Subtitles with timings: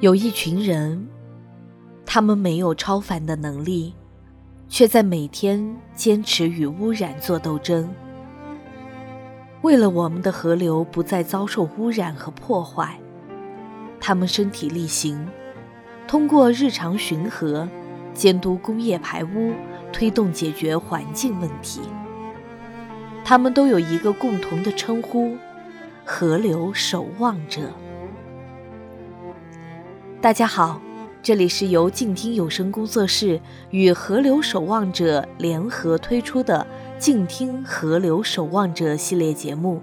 [0.00, 1.08] 有一群人，
[2.06, 3.92] 他们没有超凡的能力，
[4.68, 7.92] 却在每天坚持与污染做斗争。
[9.62, 12.96] 为了我们的河流不再遭受污染和破坏，
[13.98, 15.26] 他们身体力行，
[16.06, 17.68] 通过日常巡河、
[18.14, 19.52] 监督工业排污，
[19.92, 21.80] 推动解决环境问题。
[23.24, 25.36] 他们都有一个共同的称呼：
[26.04, 27.72] 河流守望者。
[30.20, 30.80] 大家好，
[31.22, 33.40] 这里是由静听有声工作室
[33.70, 36.66] 与河流守望者联合推出的
[36.98, 39.80] 《静听河流守望者》系列节目。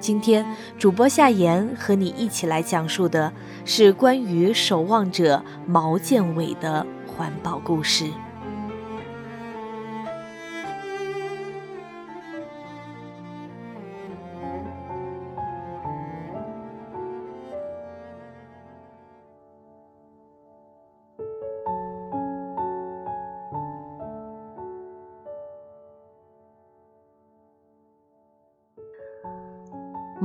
[0.00, 0.46] 今天，
[0.78, 3.30] 主播夏言和你一起来讲述的
[3.66, 8.06] 是关于守望者毛建伟的环保故事。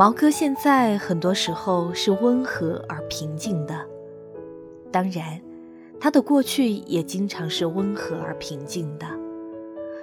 [0.01, 3.85] 毛哥现在很多时候是温和而平静的，
[4.91, 5.39] 当然，
[5.99, 9.05] 他的过去也经常是温和而平静的。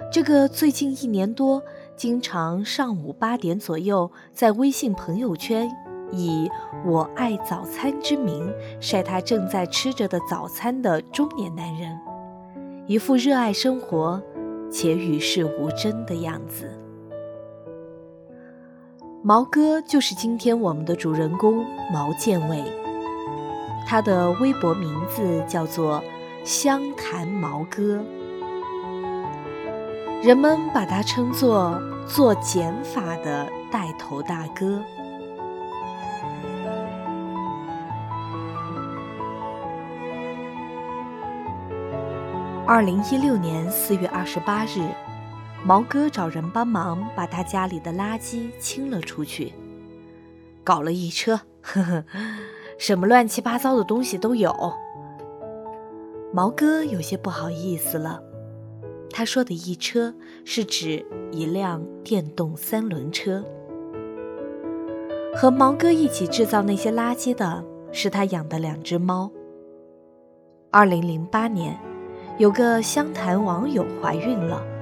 [0.09, 1.61] 这个最近一年多，
[1.97, 5.69] 经常上午八点左右在微信朋友圈
[6.13, 6.49] 以
[6.87, 11.99] “我爱早餐”之名晒他正在吃着的早餐的中年男人，
[12.87, 14.23] 一副热爱生活
[14.71, 16.78] 且与世无争的样子。
[19.29, 21.63] 毛哥就是今天我们的主人公
[21.93, 22.63] 毛建伟，
[23.85, 26.03] 他的微博名字叫做
[26.43, 28.03] “湘潭毛哥”，
[30.25, 34.81] 人们把他称作做减法的带头大哥。
[42.65, 44.89] 二零一六年四月二十八日。
[45.65, 49.53] 毛哥找人帮忙把他家里的垃圾清了出去，
[50.63, 52.03] 搞了一车，呵呵，
[52.77, 54.53] 什么乱七八糟的东西都有。
[56.33, 58.21] 毛哥有些不好意思了，
[59.11, 60.13] 他说的一车
[60.45, 63.43] 是指一辆电动三轮车。
[65.35, 69.29] 和毛哥一起制造那些垃圾的是他养的两只猫。
[70.71, 71.79] 二零零八年，
[72.37, 74.78] 有个湘潭网友怀孕了。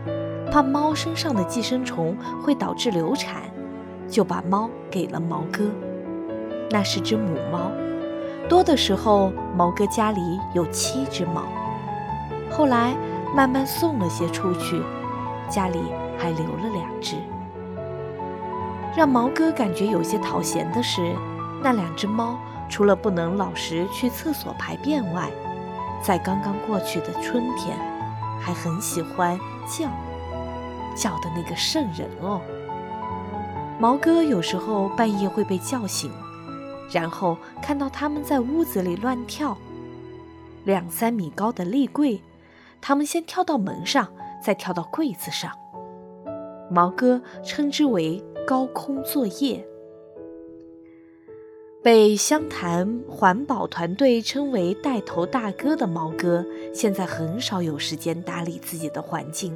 [0.51, 3.43] 怕猫身上的寄生虫会导致流产，
[4.07, 5.65] 就把猫给了毛哥。
[6.69, 7.71] 那是只母猫，
[8.49, 11.43] 多的时候毛哥家里有七只猫。
[12.49, 12.95] 后来
[13.35, 14.81] 慢慢送了些出去，
[15.49, 15.79] 家里
[16.17, 17.15] 还留了两只。
[18.95, 21.13] 让毛哥感觉有些讨嫌的是，
[21.61, 22.37] 那两只猫
[22.67, 25.29] 除了不能老实去厕所排便外，
[26.01, 27.77] 在刚刚过去的春天，
[28.39, 29.87] 还很喜欢叫。
[30.97, 32.41] 叫的那个圣人哦！
[33.79, 36.11] 毛哥有时候半夜会被叫醒，
[36.91, 39.55] 然后看到他们在屋子里乱跳，
[40.65, 42.21] 两三米高的立柜，
[42.81, 44.11] 他们先跳到门上，
[44.43, 45.51] 再跳到柜子上。
[46.71, 49.65] 毛哥称之为“高空作业”。
[51.83, 59.55] 被湘潭环保团队称为“带头大哥”的毛哥，现在很少有时间打理自己的环境。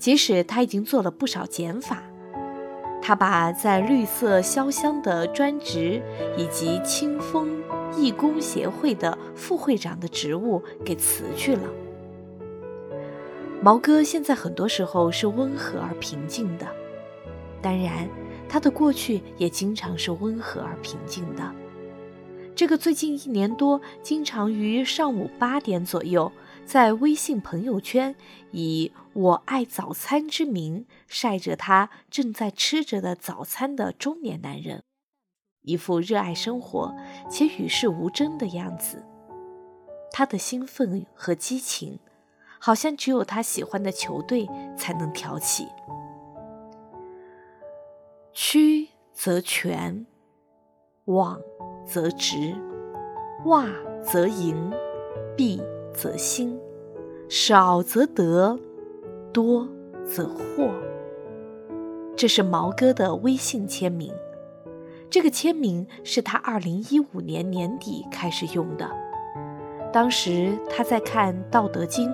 [0.00, 2.02] 即使他已经做了不少减法，
[3.02, 6.02] 他把在绿色潇湘的专职
[6.38, 7.62] 以及清风
[7.94, 11.68] 义工协会的副会长的职务给辞去了。
[13.62, 16.66] 毛哥现在很多时候是温和而平静的，
[17.60, 18.08] 当然，
[18.48, 21.42] 他的过去也经常是温和而平静的。
[22.56, 26.32] 这个最近一年多，经常于上午八点左右。
[26.70, 28.14] 在微信朋友圈
[28.52, 34.84] 以“我爱早餐”之名晒着他正在吃着的早餐的中年男人，
[35.62, 36.94] 一副热爱生活
[37.28, 39.04] 且与世无争的样子。
[40.12, 41.98] 他的兴奋和激情，
[42.60, 45.66] 好像只有他喜欢的球队才能挑起。
[48.32, 50.06] 曲则全，
[51.06, 51.40] 枉
[51.84, 52.54] 则直，
[53.46, 53.66] 袜
[54.04, 54.70] 则盈，
[55.36, 55.79] 敝。
[55.92, 56.58] 则兴，
[57.28, 58.58] 少则得，
[59.32, 59.68] 多
[60.04, 60.70] 则祸。
[62.16, 64.12] 这是毛哥的微信签名。
[65.08, 68.88] 这个签名是他二零一五年年底开始用的。
[69.92, 72.08] 当时他在看《道德经》，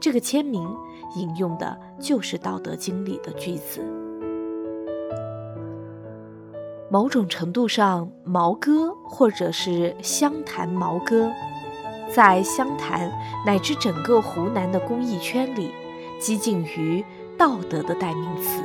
[0.00, 0.68] 这个签名
[1.16, 3.80] 引用的就是《道德经》里的句子。
[6.88, 11.30] 某种程度上，毛哥或者是湘潭毛哥，
[12.14, 13.10] 在湘潭
[13.46, 15.70] 乃至整个湖南的公益圈里，
[16.18, 17.04] 几近于
[17.38, 18.62] 道德的代名词。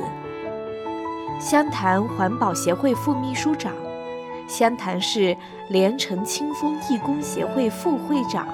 [1.38, 3.72] 湘潭环保协会副秘书长，
[4.48, 5.36] 湘潭市
[5.68, 8.48] 连城清风义工协会副会长，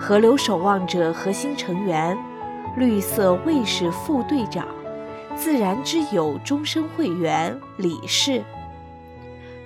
[0.00, 2.16] 河流守望者核心成员，
[2.76, 4.66] 绿色卫士副队长，
[5.36, 8.42] 自然之友终身会员理事。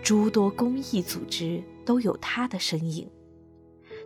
[0.03, 3.09] 诸多公益组织都有他的身影，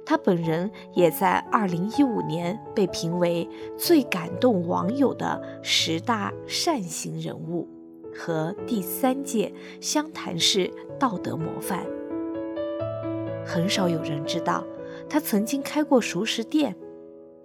[0.07, 3.49] 他本人也在2015年被评为
[3.79, 7.67] 最感动网友的十大善行人物
[8.15, 11.85] 和第三届湘潭市道德模范。
[13.47, 14.65] 很少有人知道
[15.09, 16.77] 他曾经开过熟食店，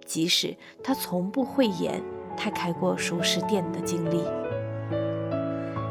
[0.04, 2.02] 即使他从不讳言
[2.36, 4.22] 他开过熟食店的经历。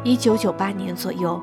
[0.06, 1.42] 1998年左右。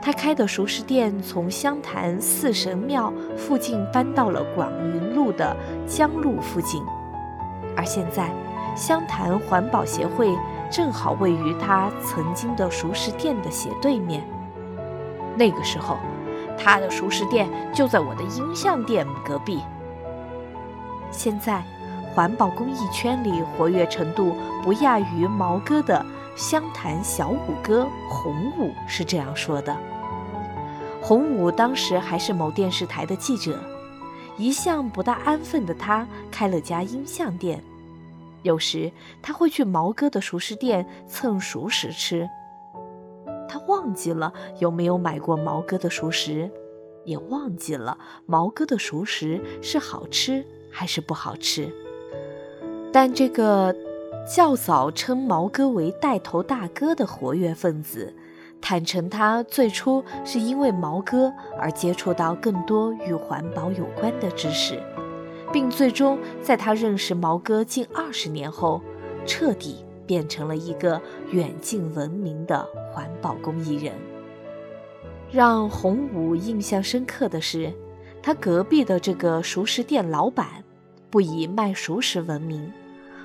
[0.00, 5.56] 他开的熟食店从湘潭四神庙附近搬到了广云路的
[5.86, 6.80] 江路附近，
[7.76, 8.30] 而现在，
[8.76, 10.32] 湘潭环保协会
[10.70, 14.22] 正好位于他曾经的熟食店的斜对面。
[15.36, 15.96] 那个时候，
[16.56, 19.60] 他的熟食店就在我的音像店隔壁。
[21.10, 21.64] 现在，
[22.14, 26.04] 环保公益圈里活跃程度不亚于毛哥的
[26.36, 29.74] 湘潭小五哥洪武是这样说的。
[31.02, 33.58] 洪武当时还是某电视台的记者，
[34.36, 37.64] 一向不大安分的他开了家音像店。
[38.42, 38.92] 有时
[39.22, 42.28] 他会去毛哥的熟食店蹭熟食吃。
[43.48, 46.50] 他忘记了有没有买过毛哥的熟食，
[47.04, 47.96] 也忘记了
[48.26, 51.72] 毛哥的熟食是好吃还是不好吃。
[52.92, 53.74] 但这个
[54.26, 58.12] 较早称毛哥为带头大哥的活跃分子。
[58.60, 64.82] 坦诚，他最初是因为毛哥而接触到更多与环保有关的知识，
[65.52, 68.82] 并最终在他认识毛哥近二十年后，
[69.24, 71.00] 彻底变成了一个
[71.30, 73.92] 远近闻名的环保公益人。
[75.30, 77.72] 让洪武印象深刻的是，
[78.20, 80.64] 他隔壁的这个熟食店老板，
[81.10, 82.72] 不以卖熟食闻名，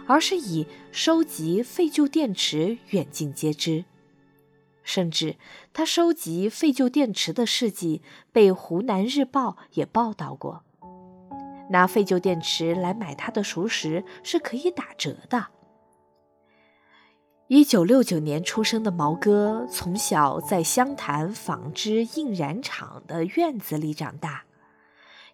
[0.08, 3.86] 而是以收集废旧电池远近皆知。
[4.84, 5.36] 甚至，
[5.74, 8.02] 他收集废旧电池的事迹
[8.32, 10.64] 被湖南日报也报道过。
[11.70, 15.48] 拿废旧电池来买他的熟食是可以打折的。
[17.48, 24.44] 一九六九年出生的毛哥，从小在湘潭纺织印染厂的院子里长大。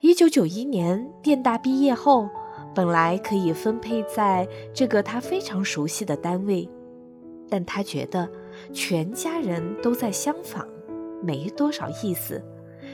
[0.02, 2.30] 一九九一年电大毕业后，
[2.74, 6.70] 本来可以分配在这个他非常熟悉的单位，
[7.50, 8.30] 但他觉得。
[8.74, 10.68] 全家人都在相仿，
[11.22, 12.44] 没多少意思，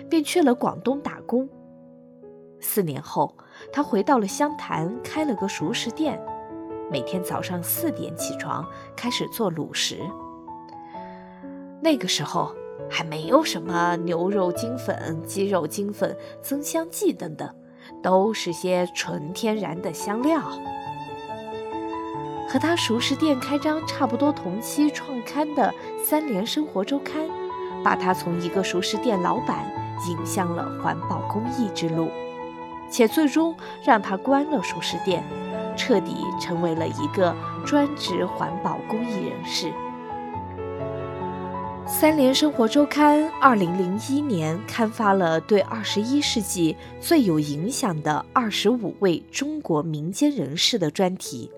[0.10, 1.48] 便去了广东打工。
[2.60, 3.34] 四年后，
[3.72, 6.22] 他回到了湘潭，开了个熟食店，
[6.92, 10.00] 每天早上四点起床，开始做卤食。
[11.81, 12.54] 那个时候
[12.90, 17.50] 还没有什么牛肉精粉、鸡肉精粉、增香剂等等，
[18.04, 20.40] 都是些纯天然的香料。
[22.48, 25.74] 和他熟食店开张差不多同期创刊的
[26.06, 27.26] 《三联生活周刊》，
[27.84, 29.66] 把他从一个熟食店老板
[30.08, 32.12] 引向了环保公益之路，
[32.92, 35.24] 且最终让他关了熟食店，
[35.75, 37.36] 彻底成为了一个
[37.66, 39.68] 专职环保公益人士。
[41.86, 51.52] 《三联生活周刊》二零零一年刊发了对二十一世纪最有影响的二十五位中国民间人士的专题。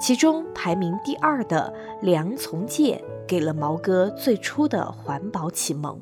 [0.00, 6.00] 其中排名第二的梁从诫给了毛哥最初的环保启蒙。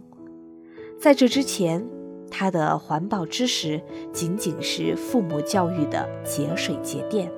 [1.01, 1.85] 在这之前，
[2.31, 3.81] 他的环保知识
[4.13, 7.31] 仅仅是父母教育的节水节电。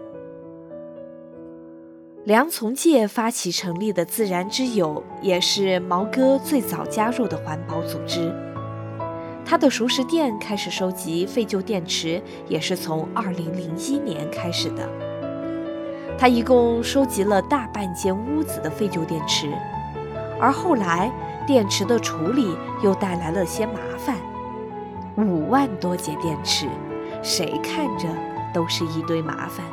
[2.29, 8.31] 梁从诫发起成立的自然之友，也是毛哥最早加入的环保组织。
[9.47, 14.87] 他的熟食店开始收集废旧电池，也是从2001年开始的。
[16.19, 19.51] 他一共收集了大半间屋子的废旧电池，
[20.39, 21.11] 而后来
[21.47, 24.15] 电池的处理又带来了些麻烦。
[25.17, 26.69] 五万多节电池，
[27.23, 28.07] 谁看着
[28.53, 29.65] 都是一堆麻烦。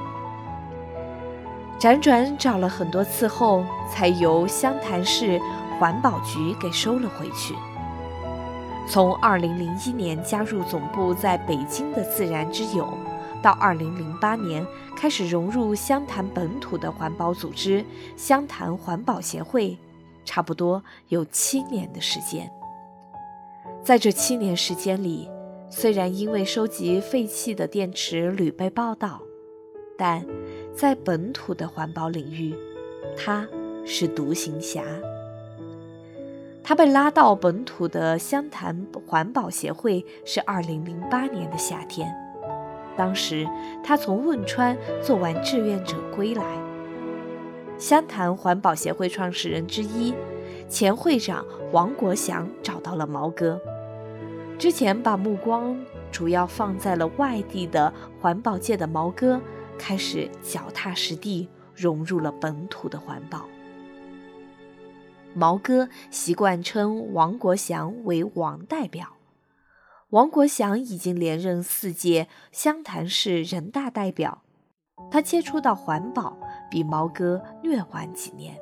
[1.86, 5.40] 辗转找了很多次后，才由湘潭市
[5.78, 7.54] 环保局给收了回去。
[8.90, 12.92] 从2001年加入总部在北京的自然之友。
[13.40, 14.66] 到二零零八年
[14.98, 17.86] 开始融入湘潭本土的环保组织
[18.18, 19.78] 湘潭环保协会，
[20.24, 22.52] 差不多有七年的时间。
[23.84, 25.30] 在这七年时间里，
[25.70, 29.22] 虽然因为收集废弃的电池屡被报道，
[29.96, 30.26] 但
[30.76, 32.54] 在本土的环保领域，
[33.16, 33.48] 他
[33.86, 34.84] 是独行侠。
[36.62, 42.14] 他被拉到本土的湘潭环保协会是二零零八年的夏天，
[42.98, 43.48] 当时
[43.82, 46.44] 他从汶川做完志愿者归来。
[47.78, 50.14] 湘潭环保协会创始人之一、
[50.68, 53.62] 前会长王国祥找到了毛哥，
[54.58, 55.80] 之前把目光
[56.12, 59.40] 主要放在了外地的环保界的毛哥，
[59.78, 63.46] 开始脚踏实地融入了本土的环保。
[65.34, 69.18] 毛哥习惯称王国祥为王代表。
[70.12, 74.44] 王国祥已经连任四届湘潭市人大代表，
[75.12, 76.38] 他接触到环保
[76.72, 78.58] 比毛哥略晚几年。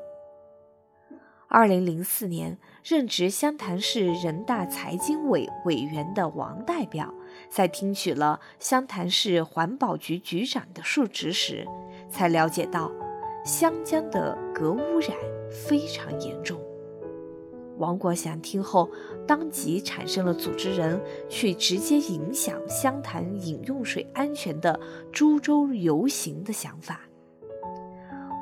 [1.47, 7.13] 二零零四年，任职湘潭市人大财经委委员的王代表，
[7.49, 11.67] 在听取了湘潭市环保局局长的述职时，
[12.09, 12.91] 才了解到
[13.45, 15.11] 湘江的镉污染
[15.49, 16.59] 非常严重。
[17.77, 18.89] 王国祥听后，
[19.27, 24.79] 当即产生了组织人去直接影响湘潭饮用水安全的
[25.11, 27.01] 株洲游行的想法。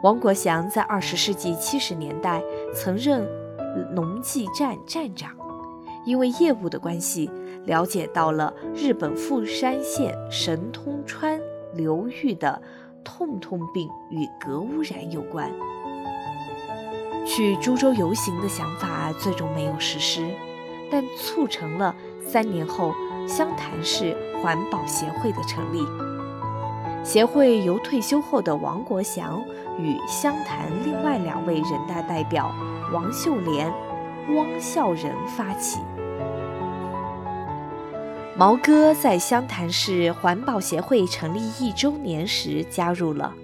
[0.03, 2.43] 王国祥在二十世纪七十年代
[2.75, 3.25] 曾任
[3.95, 5.33] 农技站站长，
[6.05, 7.29] 因为业务的关系，
[7.65, 11.39] 了解到了日本富山县神通川
[11.73, 12.61] 流域的
[13.03, 15.51] 痛痛病与镉污染有关。
[17.25, 20.27] 去株洲游行的想法最终没有实施，
[20.91, 22.93] 但促成了三年后
[23.27, 25.85] 湘潭市环保协会的成立。
[27.03, 29.43] 协会由退休后的王国祥
[29.79, 32.51] 与湘潭另外两位人大代表
[32.91, 33.71] 王秀莲、
[34.35, 35.79] 汪孝仁发起。
[38.41, 43.35] 毛哥在湘潭市环保协会成立一周年时加入了。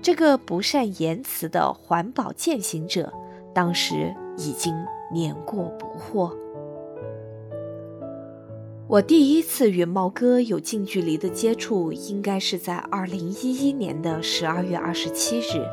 [0.00, 3.12] 这个不善言辞的环保践行者，
[3.52, 4.72] 当时已经
[5.12, 6.32] 年过不惑。
[8.86, 15.66] 我第一次与毛哥有近距离的接触，应该是在二零一一年的十二月二十七日。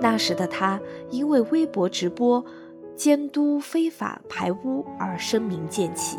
[0.00, 2.44] 那时的他因为微博直播
[2.96, 6.18] 监督非法排污而声名渐起，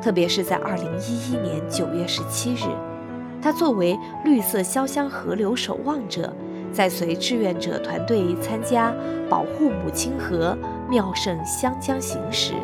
[0.00, 2.68] 特别是在二零一一年九月十七日。
[3.40, 6.32] 他作为绿色潇湘河流守望者，
[6.72, 8.92] 在随志愿者团队参加
[9.28, 10.56] 保护母亲河
[10.88, 12.54] 妙胜湘江行时，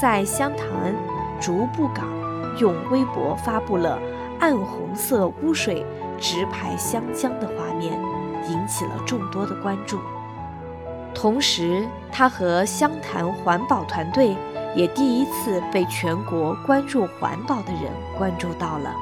[0.00, 0.94] 在湘潭
[1.40, 2.06] 竹埠港
[2.58, 3.98] 用微博发布了
[4.40, 5.86] 暗红色污水
[6.20, 7.92] 直排湘江的画面，
[8.50, 9.98] 引起了众多的关注。
[11.14, 14.36] 同时，他和湘潭环保团队
[14.74, 17.82] 也第一次被全国关注环保的人
[18.18, 18.94] 关注到了。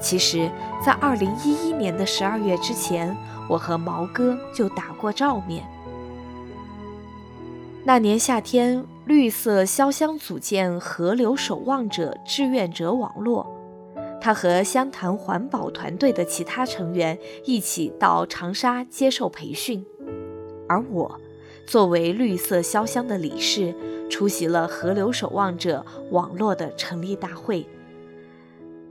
[0.00, 0.50] 其实，
[0.84, 3.16] 在二零一一年的十二月之前，
[3.48, 5.64] 我和毛哥就打过照面。
[7.84, 13.46] 那年夏天，绿色潇湘组建河流守望者志愿者网络，
[14.20, 19.84] 他和湘潭环保团队的其他成员一起到长沙接受培训，
[20.68, 21.20] 而我
[21.66, 23.74] 作为绿色潇湘的理事，
[24.10, 27.66] 出席了河流守望者网络的成立大会。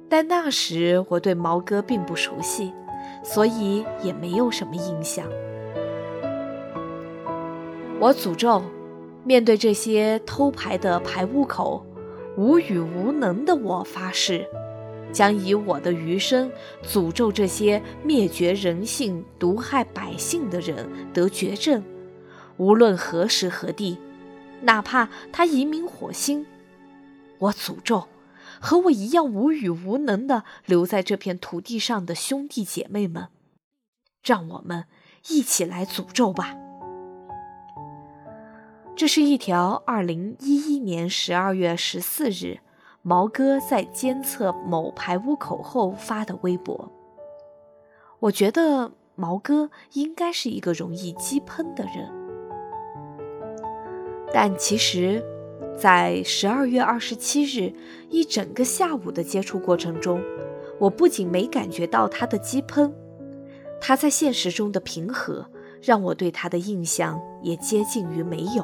[0.09, 2.73] 但那时我对毛哥并不熟悉，
[3.23, 5.25] 所以也没有什么印象。
[7.99, 8.61] 我诅咒，
[9.23, 11.85] 面对这些偷排的排污口，
[12.35, 14.45] 无语无能的我发誓，
[15.13, 16.51] 将以我的余生
[16.83, 21.83] 诅咒这些灭绝人性、毒害百姓的人得绝症，
[22.61, 23.97] 无论何时何地，
[24.61, 26.45] 哪怕他移民火星，
[27.39, 28.07] 我诅咒。
[28.59, 33.29] 和我一样无语无能的留在这片土地上的兄弟姐妹们，
[34.23, 34.85] 让我们
[35.29, 36.55] 一起来诅咒吧。
[38.95, 42.59] 这是一条二零一一年十二月十四日
[43.01, 46.91] 毛哥在监测某排污口后发的微博。
[48.19, 52.20] 我觉得毛哥应该是一个容易激喷的人，
[54.33, 55.23] 但其实。
[55.77, 57.73] 在十二月二十七日
[58.07, 60.21] 一整个下午的接触过程中，
[60.77, 62.93] 我不仅没感觉到他的激喷，
[63.79, 65.47] 他在现实中的平和，
[65.81, 68.63] 让我对他的印象也接近于没有。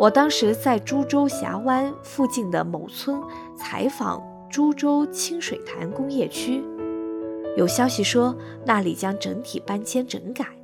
[0.00, 3.20] 我当时在株洲峡湾附近的某村
[3.56, 6.60] 采访株洲清水潭工业区，
[7.56, 10.61] 有消息说那里将整体搬迁整改。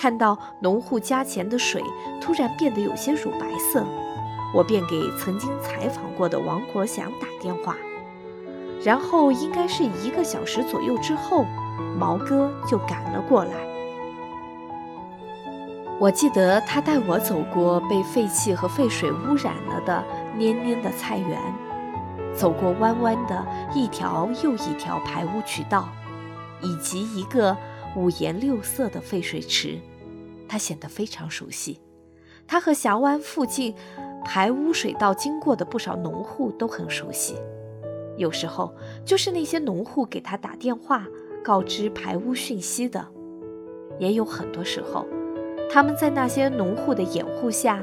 [0.00, 1.84] 看到农户家前的水
[2.22, 3.84] 突然变得有些乳白色，
[4.54, 7.76] 我便给曾经采访过的王国祥打电话。
[8.82, 11.44] 然后应该是一个小时左右之后，
[11.98, 13.52] 毛哥就赶了过来。
[15.98, 20.02] 我记得他带我走过被废气和废水污染了的
[20.34, 21.38] 蔫蔫的菜园，
[22.34, 25.90] 走过弯弯的一条又一条排污渠道，
[26.62, 27.54] 以及一个
[27.94, 29.78] 五颜六色的废水池，
[30.50, 31.80] 他显得非常熟悉。
[32.44, 33.72] 他和峡湾附近
[34.24, 37.36] 排污水道经过的不少农户都很熟悉，
[38.16, 41.06] 有时候就是那些农户给他打电话
[41.44, 43.06] 告知排污讯息的，
[44.00, 45.06] 也有很多时候。
[45.72, 47.80] 他们在那些农户的掩护下，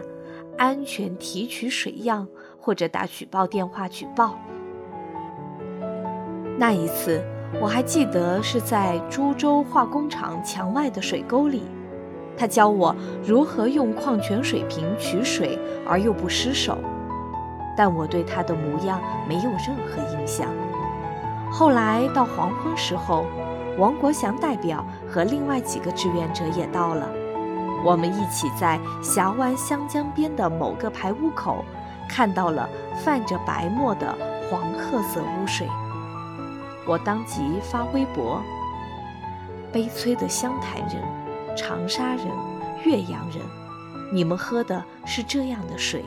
[0.58, 2.28] 安全提取水样
[2.60, 4.38] 或者打举报电话举报。
[6.60, 7.24] 那一次，
[7.62, 11.64] 我还记得是在株洲化工厂墙外的水沟里，
[12.38, 16.77] 他教我如何用矿泉水瓶取水而又不失手。
[17.75, 20.48] 但我对他的模样没有任何印象。
[21.51, 23.25] 后来到黄昏时候，
[23.77, 27.08] 王国祥代表和另外几个志愿者也到了。
[27.86, 31.63] 我们一起在峡湾湘江边的某个排污口，
[32.10, 32.67] 看到了
[33.03, 34.13] 泛着白沫的
[34.50, 35.67] 黄褐色污水。
[36.88, 38.41] 我当即发微博
[39.72, 41.03] ：“悲催的湘潭人、
[41.58, 42.28] 长沙人、
[42.86, 43.42] 岳阳人，
[44.14, 46.06] 你们喝的是这样的水。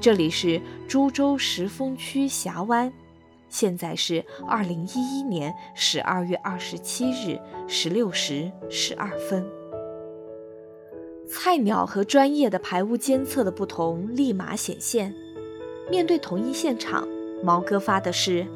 [0.00, 2.90] 这里是株洲石峰区峡湾，
[3.48, 9.44] 现在是二零一一年十二月二十七日十六时十二分。”
[11.28, 15.12] 菜鸟和专业的排污监测的不同立马显现。
[15.90, 17.06] 面对同一现场，
[17.42, 18.46] 毛哥发的是：“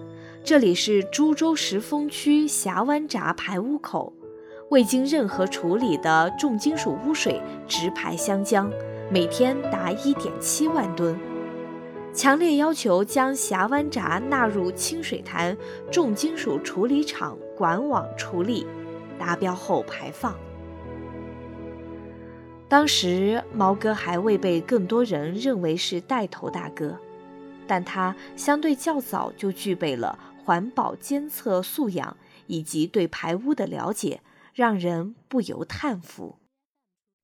[0.44, 4.12] 这里是株洲石峰区峡湾闸排污口，
[4.70, 8.70] 未经任何处理的重金属污水直排湘江，
[9.10, 11.18] 每天达1.7万吨，
[12.14, 15.56] 强烈要求将峡湾闸纳入清水潭
[15.90, 18.64] 重金属处理厂管网处理，
[19.18, 20.36] 达标后排放。”
[22.70, 26.96] 当时毛哥还未被更多人认为是带头大哥，
[27.66, 32.16] 但他相对较早就具备了环保监测素养
[32.46, 34.20] 以及对排污的了解，
[34.54, 36.38] 让人不由叹服。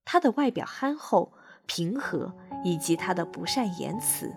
[0.04, 1.32] 他的外表憨厚
[1.66, 2.32] 平和，
[2.64, 4.34] 以及他的不善言辞，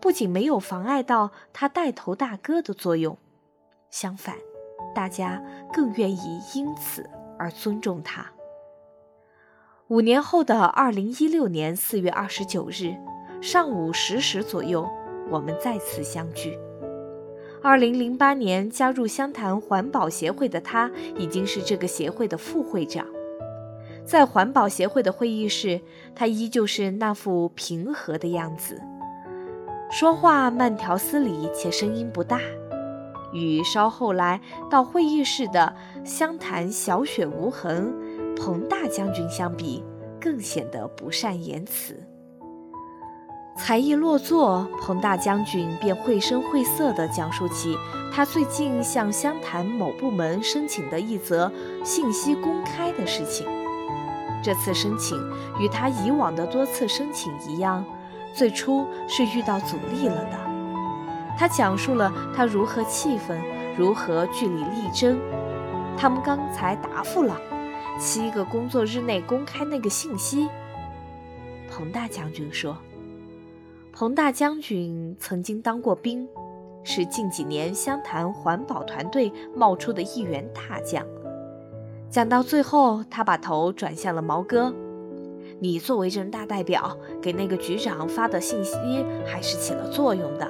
[0.00, 3.18] 不仅没有妨碍到他带头大哥的作用，
[3.90, 4.36] 相反，
[4.94, 8.30] 大家更愿意因此而尊重他。
[9.88, 12.96] 五年后的二零一六年四月二十九日
[13.42, 14.88] 上午十时左右，
[15.28, 16.56] 我们再次相聚。
[17.62, 23.06] 二零零八年加入湘潭环保协会的他，已经是这个协会的副会长。
[24.04, 25.80] 在环保协会的会议室，
[26.14, 28.80] 他依旧是那副平和的样子，
[29.90, 32.40] 说话慢条斯理且声音不大，
[33.32, 37.92] 与稍后来到会议室的湘潭小雪无痕。
[38.36, 39.84] 彭大将军相比，
[40.18, 42.02] 更显得不善言辞。
[43.62, 47.76] 才一落座，彭大将军便绘声绘色地讲述起
[48.10, 51.52] 他最近向湘潭某部门申请的一则
[51.84, 53.46] 信息公开的事情。
[54.42, 55.18] 这次申请
[55.58, 57.84] 与他以往的多次申请一样，
[58.32, 60.38] 最初是遇到阻力了的。
[61.38, 63.38] 他讲述了他如何气愤，
[63.76, 65.20] 如何据理力争。
[65.98, 67.38] 他们刚才答复了。
[67.98, 70.48] 七个工作日内公开那个信息。
[71.70, 72.76] 彭大将军说
[73.92, 76.26] ：“彭大将军曾经当过兵，
[76.84, 81.04] 是近几年湘潭环保团队冒出的一员大将。”
[82.08, 84.72] 讲到最后，他把头转向了毛哥
[85.60, 88.76] ：“你作为人大代表，给那个局长发的信息
[89.26, 90.48] 还是起了作用的，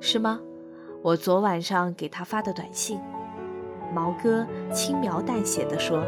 [0.00, 0.40] 是吗？
[1.02, 2.98] 我昨晚上给他发的短信。”
[3.92, 6.02] 毛哥轻描淡写地说，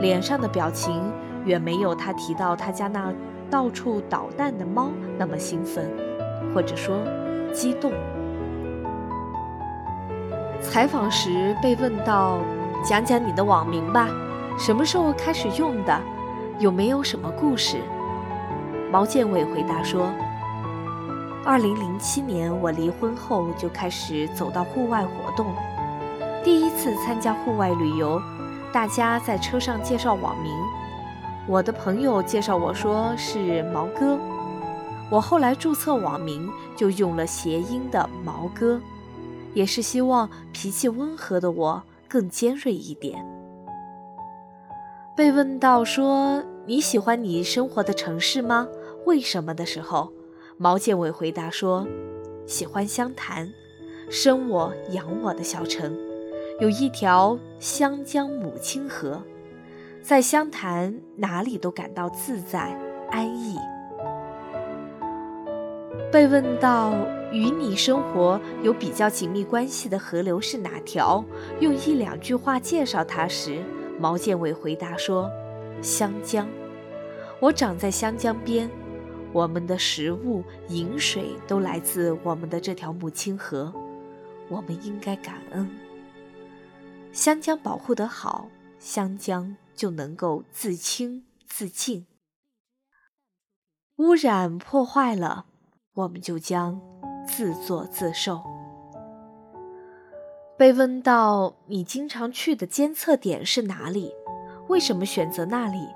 [0.00, 1.02] 脸上的表情
[1.44, 3.12] 远没有他提到他家那
[3.50, 5.90] 到处捣蛋的猫那么兴奋，
[6.54, 6.96] 或者说
[7.52, 7.92] 激动。
[10.60, 12.38] 采访时被问到
[12.84, 14.08] ：“讲讲你的网名吧，
[14.58, 16.00] 什么时候开始用的？
[16.58, 17.76] 有没有什么故事？”
[18.90, 20.10] 毛建伟回答说
[21.44, 25.46] ：“二零零七年我离婚后就开始走到户外活动。”
[26.42, 28.20] 第一次参加户外旅游，
[28.72, 30.52] 大家在车上介绍网名，
[31.48, 34.18] 我的朋友介绍我说是毛哥，
[35.08, 38.80] 我后来注册网名就用了谐音的毛哥，
[39.54, 43.24] 也是希望脾气温和的我更尖锐一点。
[45.16, 48.66] 被问到说你喜欢你生活的城市吗？
[49.06, 49.54] 为什么？
[49.54, 50.12] 的时候，
[50.56, 51.86] 毛建伟回答说
[52.44, 53.48] ：“喜欢湘潭，
[54.10, 55.96] 生我养我的小城，
[56.58, 59.22] 有一条湘江母亲河，
[60.06, 62.78] 在湘潭哪里都感到自在
[63.10, 63.58] 安逸。”
[66.12, 66.94] 被问到
[67.32, 71.24] 与你生活有比较紧密关系的河流是哪条，
[71.58, 73.60] 用一两句话介绍它时，
[73.98, 75.28] 毛建伟回答说
[75.82, 76.46] ：“湘江，
[77.40, 78.70] 我长在湘江边，
[79.32, 83.72] 我们的食物、饮水都来自我们的这条母亲河，
[84.48, 85.68] 我们应该感恩。
[87.10, 88.46] 湘江保护得好，
[88.78, 92.06] 湘江就能够自清自净。
[93.96, 95.46] 污染破坏了，
[95.94, 96.80] 我们就将
[97.28, 98.42] 自作自受。”
[100.58, 104.14] 被问到你经常去的监测点是哪里，
[104.68, 105.86] 为什么选择那里，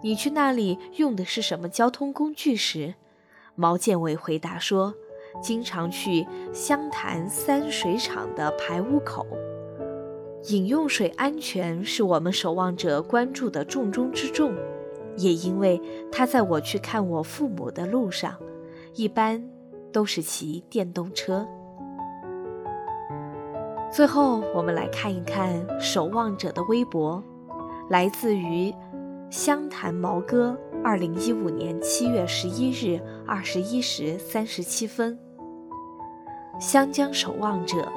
[0.00, 2.94] 你去那里用的是什么交通工具时，
[3.56, 4.94] 毛建伟回答说
[5.42, 9.26] ：“经常去湘潭三水厂的排污口。
[10.48, 14.54] 饮用水安全是我们守望者关注的重中之重，
[15.16, 15.80] 也因为
[16.12, 18.32] 他在我去看我父母的路上，
[18.94, 19.42] 一般
[19.92, 21.44] 都是骑电动车。”
[23.90, 27.20] 最后，我们来看一看守望者的微博，
[27.88, 28.72] 来自于
[29.30, 35.18] 湘潭毛哥，二零一五年七月十一日二十一时三十七分。
[36.60, 37.90] 湘江守望者，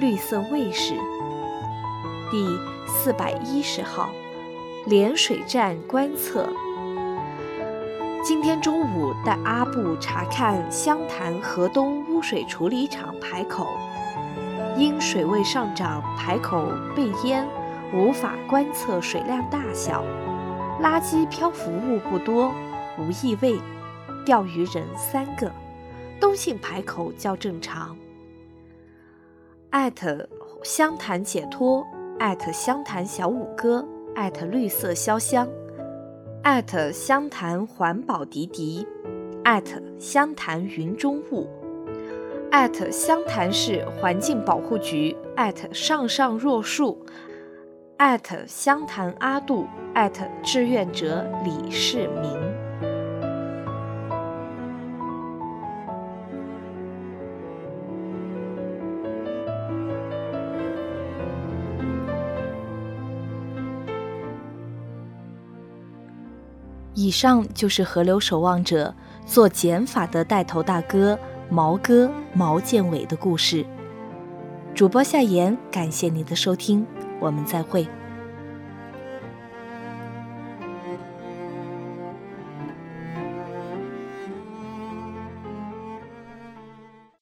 [0.00, 0.94] 绿色卫士，
[2.32, 4.10] 第四百一十号，
[4.86, 6.48] 涟水站观测。
[8.24, 13.76] 今天中午带阿布查看湘潭河东污水处理厂排口。
[14.78, 17.46] 因水位上涨，排口被淹，
[17.92, 20.02] 无法观测水量大小。
[20.80, 22.50] 垃圾漂浮物不多，
[22.98, 23.60] 无异味。
[24.24, 25.52] 钓鱼人三个，
[26.18, 27.94] 东信排口较正常。
[29.68, 30.26] 艾特
[30.62, 31.86] 湘潭解脱，
[32.22, 35.48] 艾特湘潭小五哥，艾特绿色潇湘，
[36.44, 38.86] 艾特湘潭环保迪迪，
[39.42, 41.48] 艾特湘潭云中雾。
[42.52, 47.04] 艾特湘潭市环境保护局，艾特上上若树，
[47.96, 52.51] 艾特湘潭阿杜，艾特志愿者李世民。
[67.02, 68.94] 以上就是河流守望者
[69.26, 71.18] 做减法的带头大哥。
[71.50, 73.66] 毛哥毛建伟的故事，
[74.72, 76.86] 主播夏言，感谢您的收听，
[77.20, 77.86] 我们再会。